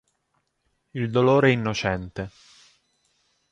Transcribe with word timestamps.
Il 0.93 1.11
dolore 1.11 1.51
innocente. 1.51 2.31